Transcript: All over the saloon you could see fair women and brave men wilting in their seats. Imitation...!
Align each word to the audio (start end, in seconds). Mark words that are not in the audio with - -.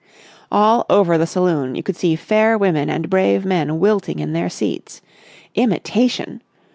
All 0.51 0.87
over 0.89 1.15
the 1.15 1.27
saloon 1.27 1.75
you 1.75 1.83
could 1.83 1.95
see 1.95 2.15
fair 2.15 2.57
women 2.57 2.89
and 2.89 3.07
brave 3.07 3.45
men 3.45 3.79
wilting 3.79 4.17
in 4.17 4.33
their 4.33 4.49
seats. 4.49 5.03
Imitation...! 5.53 6.41